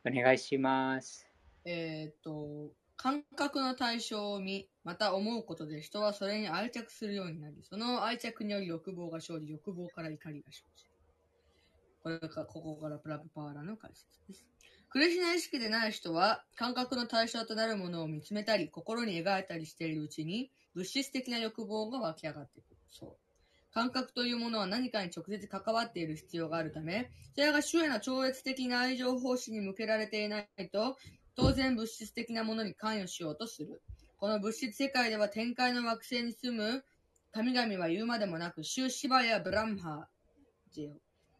[0.07, 1.29] お願いします。
[1.65, 10.91] えっ、と、感覚の対象を見、また思うことで人はそれに愛着するようになり、その愛着により欲望が生じ、欲望から怒りが生じる。
[12.03, 14.47] これが、ここからプラブパワーラの解説です。
[14.89, 22.77] クリシュナ意識でない人は、感覚の対象となるものを見つめたり、心に描いたりしているうちに、物質的な欲望が湧き上がってくる。
[22.89, 23.17] そう。
[23.75, 30.97] 感覚というものは何かに直接関わっている必要があるため、それが主への超越的な愛情奉仕に向けられていないと、
[31.35, 33.83] 当然物質的なものに関与しようとする。
[34.19, 36.85] この物質世界では天界の惑星に住む
[37.33, 40.09] 神々は言うまでもなく、シューシバやブラムハ
[40.73, 40.91] ジ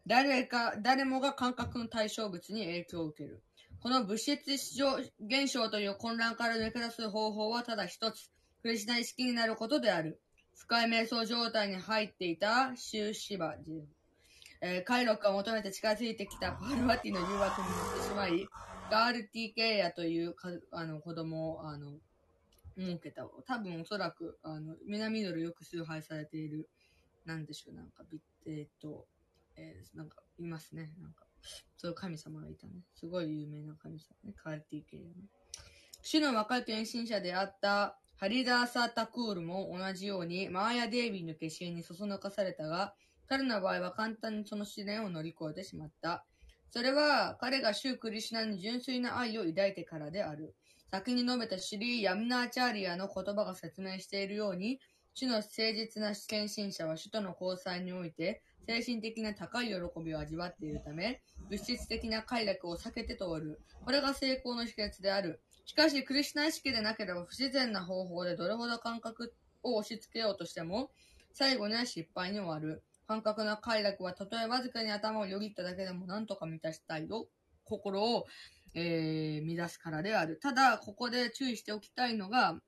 [0.05, 3.41] 誰か、誰もが感覚の対象物に影響を受ける。
[3.81, 8.29] この物質市場現象という混乱から抜け出す方法はただ一つ、
[8.61, 10.19] クリシナ意識になることである。
[10.55, 13.81] 深い瞑想状態に入っていたシューシバジ
[14.61, 18.45] えー、快楽を求めて近づいてきたパルワティの誘惑に乗ってしまい、
[18.91, 21.93] ガールティケイヤというかあの子供をあの
[22.77, 23.23] 設けた。
[23.47, 26.69] 多分おそらく、あの、南ドルよく崇拝されている、
[27.25, 28.03] なんでしょう、なんか、
[28.45, 29.05] えー、っと、
[29.55, 30.91] えー、なんか、いますね。
[31.01, 31.25] なんか、
[31.77, 32.73] そういう神様がいたね。
[32.95, 34.33] すごい有名な神様ね。
[34.41, 35.11] カールティー系のね。
[36.01, 42.93] 主の若い献身者であったハリダーサータクールも同じようにマーヤ・デイビーの化身にそそのかされたが、
[43.29, 46.25] 彼の場合は簡単にその試練を乗り越えてしまった。
[46.69, 50.53] それは彼がシュークリシュナに純粋な愛を抱いてからである。
[50.91, 54.81] 先に述べたシリー・ヤムナーチャーリアの言葉が説明しているように、
[55.13, 63.61] 主の誠実な献身者は主との交際において、精神的な高い喜びを味わっているため、物質的な快楽を避けて通る。
[63.85, 65.41] これが成功の秘訣である。
[65.69, 70.89] しかし、クリシュナ意識でなければ不自然な方法でどれほど感覚を押し付けようとしても、
[71.31, 72.81] 最後には失敗に終わる。
[73.07, 77.27] 感覚な快楽は、たとえわずかに頭をよぎっただけでも何とか満たしたいと、
[77.65, 78.25] 心を、
[78.73, 80.39] えー、乱すからである。
[80.41, 82.59] ただ、ここで注意しておきたいのが、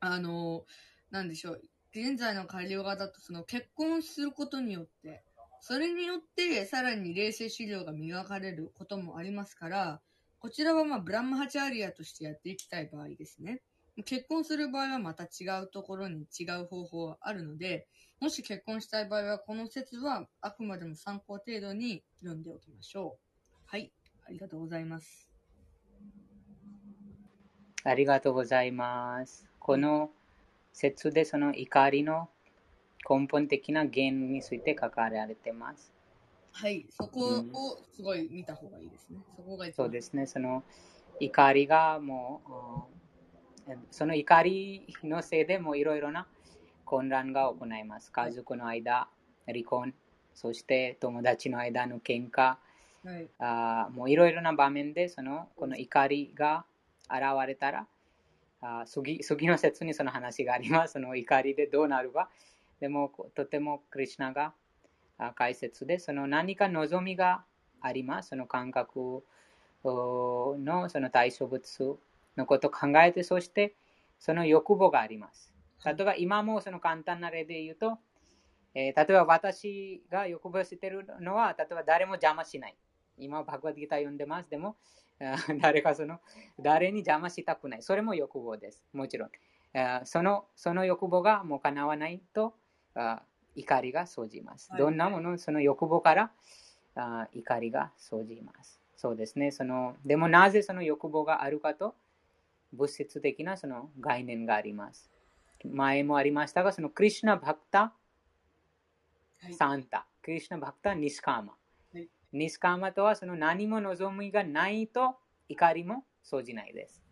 [0.00, 0.64] あの、
[1.12, 1.62] なんでしょう。
[1.92, 5.22] 現在の改良型とその結婚することによって、
[5.60, 10.00] それによってさらに冷静資料が磨かれることもありますから、
[10.46, 13.62] こちらはまあブランマハチャリアとしてやっていきたい場合ですね。
[14.04, 17.88] 結婚する場合はまた違うところに違う方法はあるので、
[18.20, 23.54] もし結婚したい場合はこの説はあくまでも参考程度に読んでおきましょう。
[23.66, 23.90] はい、
[24.24, 25.28] ありがとうございます。
[27.82, 29.48] ありがとうございます。
[29.58, 30.12] この
[30.72, 32.28] 説でその怒りの
[33.10, 35.95] 根本的な原因について書かれてます。
[36.58, 39.18] はい、そこをすごい見た方がいいですね。
[39.36, 40.64] そこがそうですね、その
[41.20, 42.40] 怒りがも
[43.68, 46.26] う、その怒りのせいでもいろいろな
[46.86, 48.10] 混乱が行います。
[48.10, 49.06] 家族の間、
[49.46, 49.92] 離婚、
[50.34, 52.56] そして友達の間の喧嘩、
[53.04, 56.64] はい、あもういろいろな場面でそのこの怒りが
[57.10, 57.86] 現れたら、
[58.62, 60.94] あ次次の説にその話があります。
[60.94, 62.30] その怒りでどうなるか。
[62.80, 64.54] でも、とてもクリュナが
[65.34, 67.44] 解説で、その何か望みが
[67.80, 68.30] あります？
[68.30, 69.24] その感覚
[69.84, 71.98] のその対象物
[72.36, 73.74] のことを考えて、そして
[74.18, 75.52] その欲望があります。
[75.84, 77.98] 例えば今もその簡単な例で言うと、
[78.74, 82.76] えー、例えば私が欲望しているのは、例えば誰も邪魔しない。
[83.18, 84.50] 今、バグワッドギター読んでます。
[84.50, 84.76] でも、
[85.62, 86.20] 誰かその、
[86.60, 87.82] 誰に邪魔したくない。
[87.82, 88.84] それも欲望です。
[88.92, 89.30] もちろん。
[90.04, 92.54] そのその欲望がもう叶わないと
[93.56, 94.70] 怒りが生じます。
[94.78, 96.30] どんなもの、その欲望から
[97.32, 98.80] 怒りが生じます。
[98.96, 99.50] そうですね。
[99.50, 101.94] そのでもなぜその欲望があるかと、
[102.72, 105.10] 物質的なその概念があります。
[105.64, 107.92] 前もありましたが、そのクリュナ・バクタ・
[109.52, 111.54] サンタ、クリュナ・バクタ・ニスカーマ。
[112.32, 115.16] ニスカーマとはその何も望みがないと
[115.48, 117.02] 怒りも生じないです。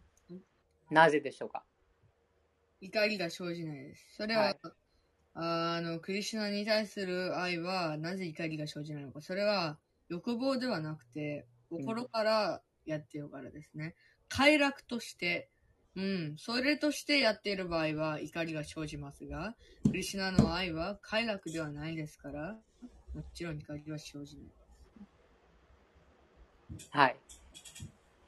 [0.90, 1.62] なぜでしょうか？
[2.80, 4.16] 怒りが生じないです。
[4.16, 4.58] それは、はい、
[5.34, 9.20] あの、クリシュナに対する愛はなぜ怒りが生じないのか。
[9.20, 13.94] それは欲望ではなくて、心からやってよからですね。
[14.28, 15.50] 快楽として、
[15.96, 22.56] うん、それとしてやっている場合は怒りが生じますが、クリシュナの愛は快楽ではないですから、
[23.14, 24.46] もちろん怒りは生じない。
[26.90, 27.16] はい。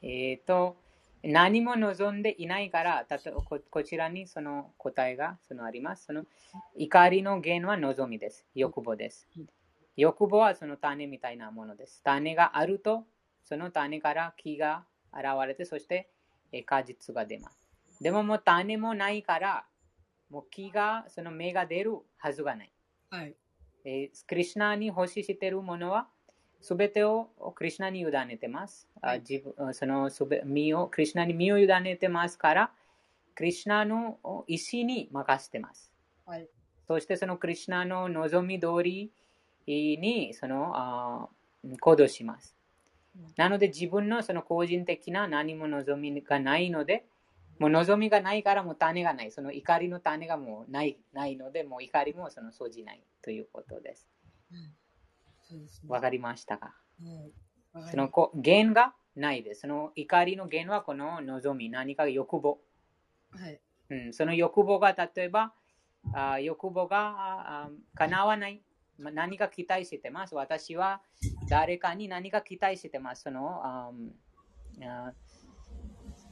[0.01, 0.77] えっ、ー、と、
[1.29, 6.05] 何も望んでいないから、たとここちらにその答えがそのあります。
[6.05, 6.23] その
[6.77, 8.45] 怒りの原は望みです。
[8.55, 9.27] 欲望です。
[9.97, 12.01] 欲望はその種みたいなものです。
[12.01, 13.03] 種があると、
[13.43, 16.09] その種から木が現れて、そして
[16.65, 17.59] 果実が出ます。
[18.01, 19.65] でももう種もないから、
[20.29, 22.71] もう木が、その芽が出るはずがない。
[23.09, 23.35] はい、
[23.83, 26.07] えー、クリュナに欲ししているものは、
[26.61, 28.87] すべてをクリュナに委ねてます。
[29.01, 32.71] はい、自分そのすべ身を、クリュナに身を委ねてますから、
[33.35, 34.17] クリュナの
[34.47, 35.91] 意思に任せてます。
[36.25, 36.49] はい、
[36.87, 39.11] そしてそのクリュナの望み通り
[39.67, 41.29] にそのあ
[41.79, 42.55] 行動します。
[43.35, 47.05] なので自分のその個人的な何も望みがないので、
[47.59, 49.31] もう望みがないからもう種がない。
[49.31, 54.07] その怒りの種がもうないないので、もう怒りもその生じないということです。
[54.51, 54.76] うん
[55.87, 56.75] わ、ね、かりましたか、
[57.73, 58.09] うん、その
[58.43, 59.61] 原がないです。
[59.61, 62.59] その怒りの原はこの望み、何か欲望。
[63.31, 65.53] はいうん、その欲望が例えば、
[66.13, 68.61] あ欲望が叶わない。
[68.99, 70.35] 何か期待してます。
[70.35, 71.01] 私は
[71.49, 73.23] 誰かに何か期待してます。
[73.23, 73.91] そのあ
[74.81, 75.13] あ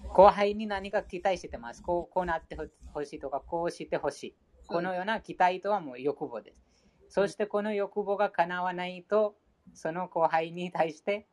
[0.09, 1.82] 後輩に何か期待してます。
[1.82, 2.57] こうこうなって
[2.93, 4.36] ほしいとか、こうしてほしい。
[4.68, 6.64] このような期待とはもう欲望です。
[7.16, 9.38] そしてこの欲望が叶わないと、
[9.74, 11.26] その後輩に対して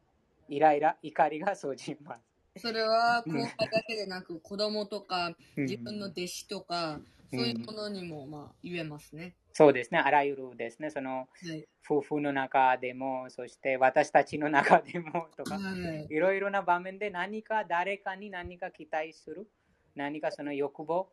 [0.49, 2.21] イライラ、怒りが生じま
[2.55, 2.63] す。
[2.63, 7.01] それは後輩だけでなく、子供とか、うん自分の弟子とか、
[7.33, 9.35] そういうものにも、まあ、言えますね。
[9.53, 11.67] そうですね、あらゆるですね、そのはい。
[11.85, 16.15] 夫婦の中でも、そして私たちの中でもとか、はい。
[16.15, 19.51] いろいろな場面で何か誰かに何か期待する、
[19.97, 21.11] 何かその欲望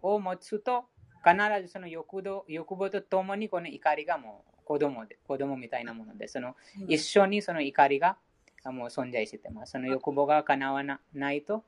[0.00, 0.84] を持つと、
[1.24, 6.56] 必ずその欲望欲望とともにこの怒りがもう子供で、子供みたいなもので、その
[6.88, 8.16] 一緒にその怒りが
[8.64, 9.72] あもう存在してます。
[9.72, 11.64] その欲望が叶わなないと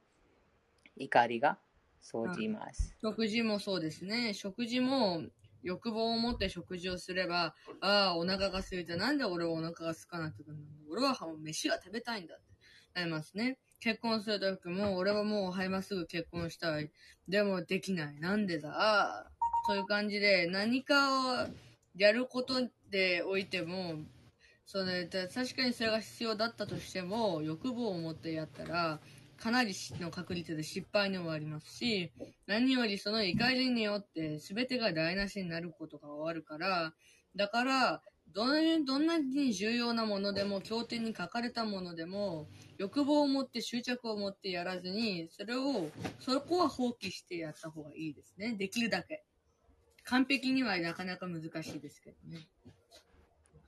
[0.96, 1.58] 怒りが
[2.00, 2.96] 生じます。
[3.00, 4.34] 食事もそうですね。
[4.34, 5.22] 食事も
[5.62, 8.96] 欲望を持って食事をすれば、ああ、お腹が空いた。
[8.96, 12.44] なんで俺はお腹が空かなくてなんだ俺は飯が食べたいんだって
[12.94, 13.58] なりますね。
[13.80, 16.90] 結婚するときも、俺はもう、はい、まっすぐ結婚したい。
[17.28, 18.20] でもできない。
[18.20, 18.70] なんでだ？
[18.70, 19.30] ああ
[19.66, 21.48] そういう感じで、何かを
[21.96, 23.94] やることでおいても、
[24.66, 29.00] それで確かにそれが必要だったとしても、欲望を持ってやったら、
[29.38, 32.12] かなりの確率で失敗に終わりますし、
[32.46, 36.94] 何よりその怒りによって全てが台無しになることが終わるから、
[37.34, 38.02] だから、
[38.34, 42.48] どんなにどんなに重要なものでも、経典に書かれたものでも、
[42.78, 45.90] 欲望を持って執着を持ってやらずに、それを、
[46.20, 48.56] そこは放棄してやった方がいいですね。
[48.56, 49.24] できるだけ。
[50.04, 52.46] 完璧にはなかなか難しいですけどね。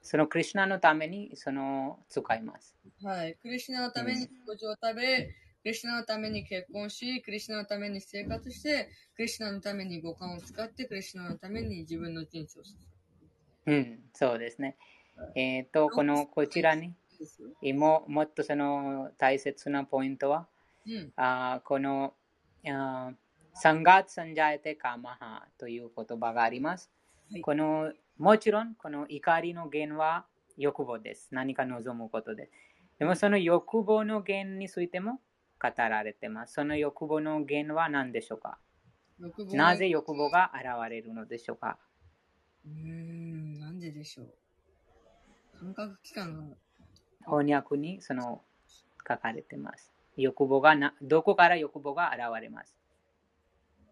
[0.02, 2.76] そのクリュナのためにその使います。
[3.02, 3.36] はい。
[3.42, 5.32] クリシュナのために食事を食べ、ク
[5.64, 12.76] リシュナのために結婚し、クリシュナのために生活して、クリシュナのために五感を使って、クリシュナのために自分の人生をす
[13.66, 13.74] る。
[13.74, 14.76] うん、そうですね。
[15.34, 16.94] えっ、と、このこちらに。
[17.74, 20.46] ももっとその大切なポイントは、
[20.86, 21.12] うん。
[21.16, 22.14] あーこの
[22.64, 23.14] あー
[23.58, 26.90] サンガーツ・サンジャエテ・カマハという言葉があります。
[27.32, 30.26] はいこのもちろん、この怒りの源は
[30.58, 31.28] 欲望です。
[31.32, 32.50] 何か望むことで。
[32.98, 35.20] でもその欲望の源についても
[35.60, 36.52] 語られてます。
[36.54, 38.58] その欲望の源は何でしょうか？
[39.52, 41.78] なぜ欲望が現れるのでしょうか？
[42.66, 44.34] うーん、なんででしょう。
[45.58, 46.56] 感覚器官が、
[47.24, 48.42] 翻訳にその
[49.08, 49.92] 書かれてます。
[50.16, 52.76] 欲望がな、どこから欲望が現れます？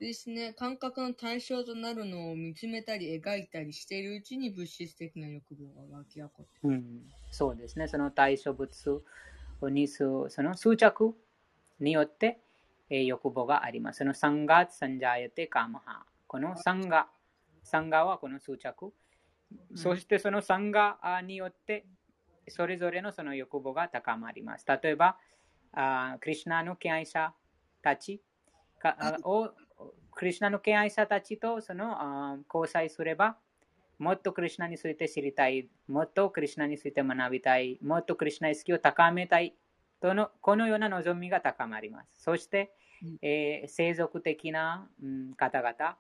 [0.05, 6.85] ですね、感覚の対象となるのを見つめたり描いたりしているうちに物質的な欲望が湧き起こってうん、
[7.31, 7.89] そうですね。
[7.89, 9.03] その対象物
[9.63, 11.15] にすその執着
[11.81, 12.39] によって、
[12.91, 13.99] えー欲望があります。
[13.99, 16.05] そのサンガーサンジャヤテカマハ。
[16.27, 17.09] このサンガ、
[17.63, 18.93] サンガはこの執着。
[19.75, 21.87] そしてそのサンガによって、
[22.49, 24.67] それぞれのその欲望が高まります。
[24.69, 25.17] 例えば、
[25.73, 27.33] あークリシュナの敬愛者
[27.81, 28.21] たち
[29.25, 29.51] を、
[30.15, 33.37] クリシュナの敬愛者たちとその交際すれば、
[33.99, 39.55] もっとクリシュナについて知りたい、もっとクリシュナについて学びたい、もっとクリシュナ意識を高めたい
[40.01, 42.23] との、このような望みが高まります。
[42.23, 42.73] そして、
[43.03, 45.97] うんえー世俗的な、うん、方々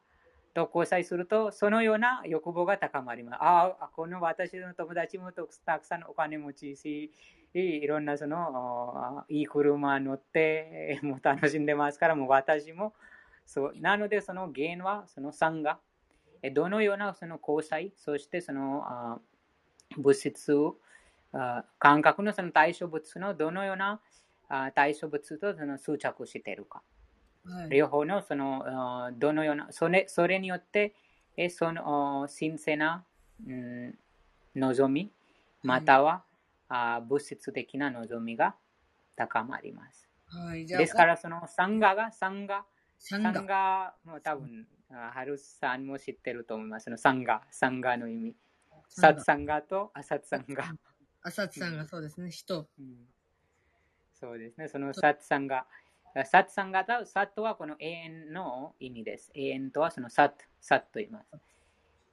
[0.54, 3.42] と交際すると、そのような欲望が高まります。
[3.42, 7.12] ああ、この私の友達もとたくさんお金持ちし、
[7.52, 12.94] いろんなそのあいい車乗ってもう楽しんでますから、もう私も
[13.46, 13.72] そう。
[13.76, 15.78] なので、その原因はその産が、
[16.42, 19.18] えどのようなその交際、そしてそのあ
[19.96, 20.54] 物質
[21.32, 24.00] あ感覚のその対象物のどのような
[24.48, 26.82] あ対象物とその執着しているか。
[27.44, 27.70] はい。
[27.70, 30.94] 両方のそのあどのようなそれそれによって
[31.36, 33.04] えそのあ神聖な、
[33.46, 33.98] うん、
[34.54, 35.10] 望み
[35.62, 36.22] または、
[36.68, 38.54] あ物質的な望みが
[39.16, 40.08] 高まります。
[40.26, 40.66] はい。
[40.66, 42.64] ですからそのサンガがサンガ
[43.06, 43.42] サンサンガ。
[43.42, 46.84] ガも多分あハルさんも知ってると思います。
[46.84, 48.34] そのサンガサンガの意味。
[48.88, 50.74] サツサンガとアサツサンガ。
[51.22, 52.66] アサツさんがそうですね、人。
[52.78, 53.06] うん
[54.14, 54.68] そうですね。
[54.68, 55.66] そのサツサンガ。
[56.24, 59.30] サツサンガとサットはこの永遠の意味です。
[59.34, 60.32] 永遠とはそのサッ
[60.62, 61.26] サッと言います。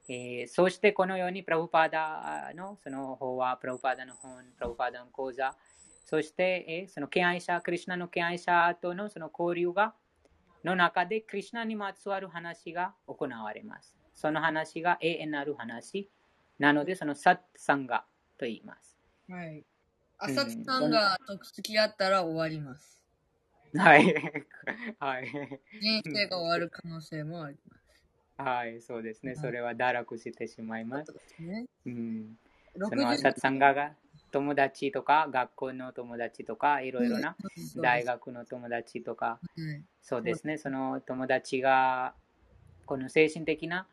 [0.08, 5.56] えーそしてこのようにプラブパーダのその法話、プラブパーダの本、プラブパーダの講座、
[6.04, 9.94] そして、えーその敬愛者、クリュナの敬愛者とのその交流が、
[10.64, 13.96] の中でクリュナにまつわる話が行われます。
[14.14, 16.08] その話が永遠なる話
[16.58, 18.04] なので、そのサッサンガ
[18.38, 18.96] と言います。
[19.28, 19.64] はい。
[20.18, 23.02] アサツさんがと付き合ったら終わります。
[23.74, 24.04] はい。
[25.00, 25.26] はい。
[25.80, 27.82] 人生が終わる可能性もあります。
[28.36, 29.34] はい、そうですね。
[29.34, 31.12] それは堕落してしまいます。
[31.40, 31.66] ね。
[31.86, 32.38] うん。
[32.74, 33.94] その60アサツサンガが
[34.32, 37.36] 友達とか、学校の友達とか、いろいろな
[37.76, 39.38] 大学の友達とか、は
[39.72, 39.82] い。
[40.02, 40.58] そうですね。
[40.58, 42.14] その友達が、
[42.86, 43.86] この精神的な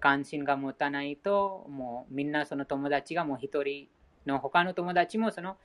[0.00, 3.86] 関心が持たないと、もうみんなその友達がもう一人
[4.26, 5.56] の他の友達もその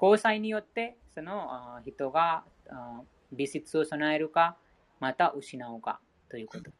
[0.00, 3.00] 交際によって、そのあ人があ
[3.32, 4.56] 美質を備えるか、
[5.00, 6.70] また失うかということ。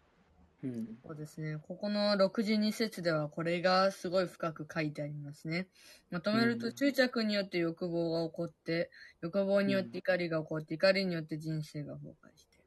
[0.65, 1.59] うん、そうですね。
[1.69, 5.69] ここの62節ではこれがすごい深く書いてありますね。
[6.11, 8.91] まとめると、うん執着によって欲望が起こって、
[9.21, 12.59] 欲望によって怒りが起こって、怒りによって人生が崩壊して。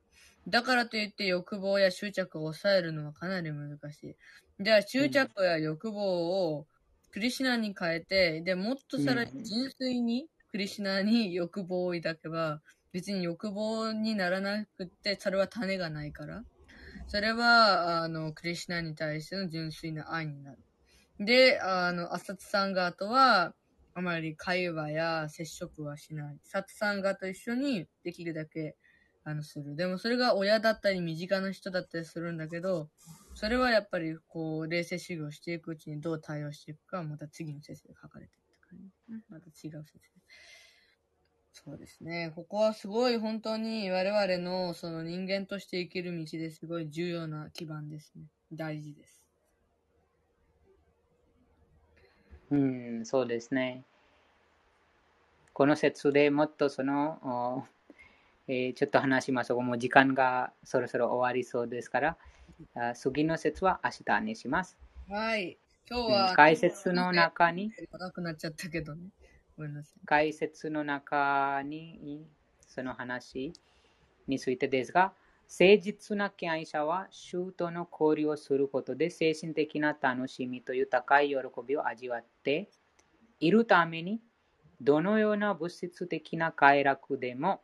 [0.47, 4.15] だからといって欲望や執着を抑えるのはかなり難しい。
[4.63, 6.67] じゃあ執着や欲望を
[7.11, 12.61] クリシナに変えて、で、もっとさらに純粋にクリシナに欲望を抱けば、
[12.93, 16.43] 別に欲望にならなくって、それは種がないから。
[17.07, 20.59] それは、あの、クリシナに対しての純粋な愛になる。
[21.19, 23.53] で、あの、アサツサンガーとは、
[23.93, 26.39] あまり会話や接触はしない。
[26.43, 28.77] サツサンガと一緒にできるだけ、
[29.23, 29.75] あの、する。
[29.75, 32.89] でもそれが親だったり身近な人だったりするんだけど、
[33.33, 39.21] それはやっぱり、こう、冷静修行していくうちにどう対応していくかはまた次の説で書かれてるって感じですね。
[39.29, 39.53] また違う
[39.85, 40.21] 説で。
[41.63, 42.31] そうですね。
[42.35, 48.23] ここはすごい本当に我々のその人間として生きる道ですごい重要な基盤ですね。
[48.51, 49.21] 大事です。
[52.49, 53.83] うん、そうですね。
[55.53, 57.63] この説でもっとその、お
[58.47, 59.61] えーちょっと話しましょう。
[59.61, 62.17] もう時間がそろそろ終わりそうですから、
[62.73, 64.77] あ次の説は明日にします。
[65.07, 65.57] はい。
[65.87, 69.09] 今日うんは、解説の中に、長くなっちゃったけどね。
[70.05, 72.25] 解説の中に
[72.67, 73.53] その話
[74.27, 75.13] についてですが、
[75.49, 81.35] 誠実な敬愛者は衆との交流をすることで精神的な楽しみという高い喜
[81.67, 82.69] びを味わって
[83.39, 84.21] いるために、
[84.79, 87.61] どのような物質的な快楽でも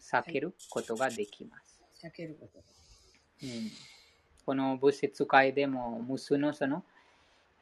[0.00, 1.82] 避けることができます。
[2.06, 2.62] 避けること。
[3.42, 3.70] うん、
[4.46, 6.84] この物質界でも無数のその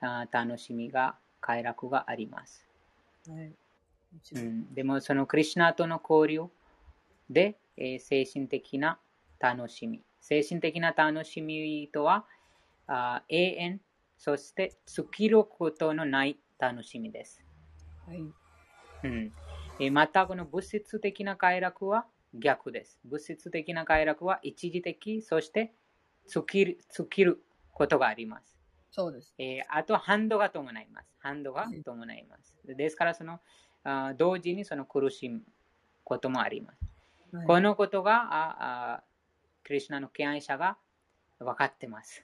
[0.01, 2.70] あ楽しみが快楽があります。
[3.26, 3.55] はい。
[4.32, 6.49] うん、でもそのクリュナとの交流
[7.30, 9.01] で、えー精神的な
[9.40, 10.05] 楽しみ。
[10.20, 12.26] 精神的な楽しみとは
[12.86, 13.82] あ永遠、
[14.18, 17.45] そして尽きることのない楽しみです。
[18.07, 18.34] はい。
[19.03, 19.32] うん
[19.78, 23.01] えーまたこの物質的な快楽は逆です。
[23.05, 25.74] 物質的な快楽は一時的、そして
[26.26, 28.62] 尽きる尽きることがあります。
[28.93, 29.34] そうです。
[29.38, 31.09] えーあと、ハンドが伴います。
[31.18, 32.55] ハンドが伴います。
[32.66, 33.40] ですから、その
[33.84, 35.43] あ同時にその苦しむ
[36.05, 36.78] こともあります。
[37.34, 39.03] はいこのことが、ああ
[39.64, 40.76] クリュナの敬愛者が
[41.38, 42.22] 分かってます。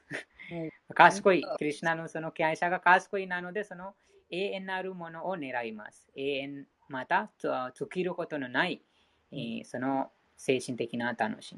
[0.50, 3.94] はい 賢い、クリュナのその敬愛者が賢いなので、その
[4.30, 6.10] 永遠なるものを狙います。
[6.14, 8.82] 永遠、またつ尽きることのない、
[9.32, 11.56] えーその精神的な楽し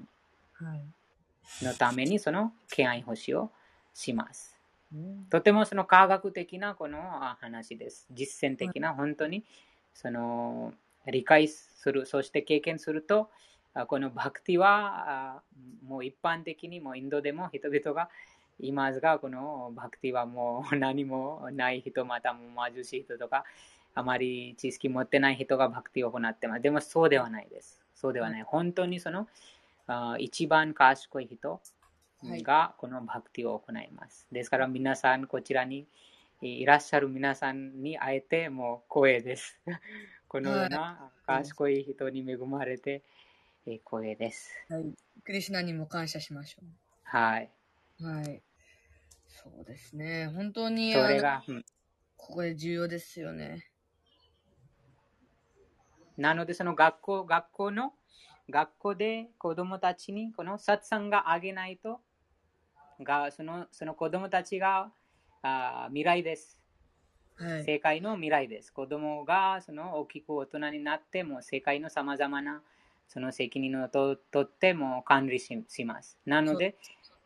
[0.54, 0.78] はい。
[1.61, 3.50] みのために、その敬愛欲しを
[3.92, 4.59] します。
[4.93, 8.07] うんとてもその科学的なこのあ話です。
[8.11, 9.45] 実践的な本当に
[9.95, 10.72] その
[11.07, 13.30] 理解する、そして経験すると、
[13.74, 15.43] あこのバクティはあ
[15.86, 18.09] もう一般的にもうインドでも人々が
[18.59, 23.45] いますが、このバクティはもう何もない人、またもう貧しい人とか、
[23.95, 26.62] あまり知識持ってない人がバクティを行ってます。
[26.62, 27.80] でもそうではないです。
[27.95, 28.43] そうではない。
[28.43, 29.28] 本当にその
[29.86, 31.80] あ一番賢い人はい
[32.43, 34.27] がこのバクティを行います。
[34.33, 35.87] ですから皆さん、こちらに
[36.41, 39.59] いらっしゃる皆さんに会えてもう光栄です。
[40.29, 43.03] このような賢い人に恵まれて
[43.66, 44.51] えー光栄です。
[44.68, 44.95] はい。
[45.25, 46.62] クリシュナにも感謝しましょ
[47.03, 47.51] はい。
[48.01, 48.07] う。
[48.07, 48.43] はい。
[49.29, 50.29] そうですね。
[50.29, 51.64] 本当に、それが、うん
[52.23, 53.66] ここで重要ですよね。
[56.18, 57.95] なので、その学校、学校の、
[58.51, 62.01] 学校で子供たちにこのサツさんがあげないと、
[63.05, 64.90] がそのその子供たちが
[65.42, 66.59] あ未来です。
[67.36, 67.64] はい。
[67.64, 68.72] 世界の未来です。
[68.72, 72.62] 子供がその大きく大人になっても世界のさまざまな
[73.09, 76.18] その責任をととっても管理しします。
[76.26, 76.76] なので、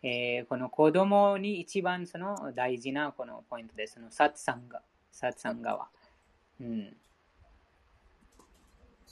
[0.03, 3.95] えーこの子供に一番その大事なこのポイントです。
[3.95, 5.89] そのサツサンガ、サツサンガは。
[6.61, 6.97] うん。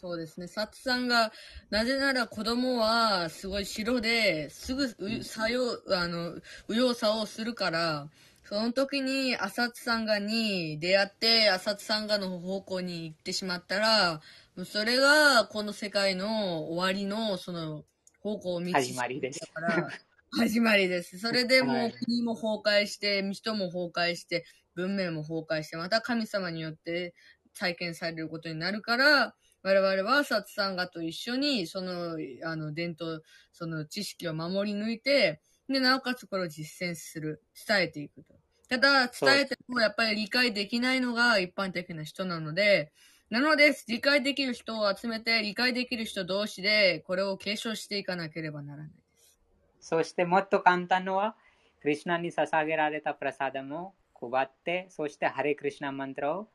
[0.04, 0.48] そうですね。
[0.48, 1.30] サツさんが、
[1.70, 8.10] なぜなら子供はすごい白ですぐう作用、あの、右往左往するから、
[8.42, 14.20] その時にアサツサンガに出会って、アサツサンガの方向に行ってしまったら、
[14.64, 17.84] それがこの世界の終わりのその
[18.18, 19.88] 方向を見始まりですだから、
[20.36, 21.20] 始まりです。
[21.20, 24.44] それでもはいう国も崩壊して、人も崩壊して、
[24.74, 27.14] 文明も崩壊して、また神様によって
[27.52, 38.34] 再建されることになるから、我々はサツサンガと一緒に、その、あの、伝統、その知識を守り抜いて、で、なおかつこれを実践する、伝えていくと。
[38.68, 42.92] ただ、伝えてもやっぱり理解できないのが一般的な人なので、
[43.30, 49.40] なので、理解できる人を集めて、理解できる人同士で、これを継承していかなければならないです。
[49.80, 51.36] そしてもっと簡単のは、
[51.80, 53.94] クリュナに捧げられたプラサダムを
[54.30, 56.48] 配って、そしてハレクリシュナマントラを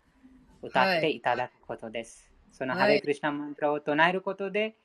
[0.62, 2.37] 歌っていただくことです。
[2.58, 2.82] そのはい。
[2.82, 4.76] ハレクリシュナマントラを唱えることで、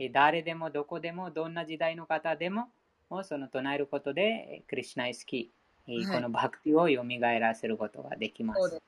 [0.00, 2.68] え誰でもどこでもどんな時代の方でも、
[3.08, 5.52] もうその唱えることで、えクリシュナイ好き、
[5.86, 6.06] えはい。
[6.06, 8.56] このバクティを蘇らせることができま。
[8.56, 8.82] す。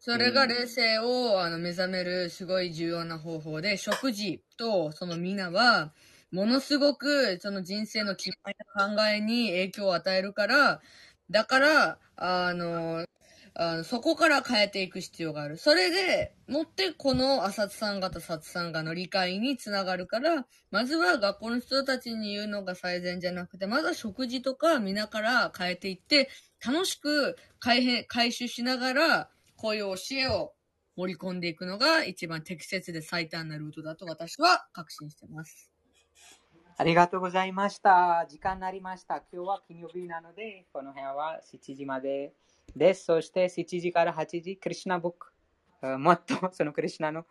[0.00, 5.92] それが冷静をあの目覚めるすごい重要な方法で、食事とその皆は、
[6.32, 10.80] ものすごくその人生の決まりな考えに影響を与えるから、
[11.30, 13.06] だから、あの、
[13.58, 15.56] あのそこから変えていく必要がある。
[15.56, 26.28] それでもってこのアサツさん型、サツさんがの理解につながるから、まずは学校の人たちに言うのが最善じゃなくて、まずは食事とか皆から変えていって、
[26.64, 30.52] 楽しく改変回収しながら、こういう教えを
[30.96, 35.70] 盛り込んでいくのが一番適切で最短なルートだと私は確信してます。
[36.76, 38.26] ありがとうございました。
[38.28, 39.22] 時間になりました。
[39.32, 42.34] 今日は金曜日なので、この辺は7時まで
[42.74, 43.04] です。
[43.04, 45.98] そして7時から8時、クリシュナブック。
[45.98, 47.26] もっと そのクリシュナの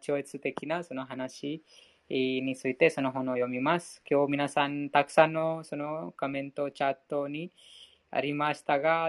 [0.00, 1.62] 超越的なその話
[2.08, 4.02] についてその本を読みます。
[4.08, 7.52] 今日皆さんたくさんのそのコメント、チャットに
[8.10, 9.08] ありましたが、